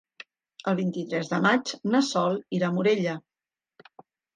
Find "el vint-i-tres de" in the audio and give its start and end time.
0.71-1.39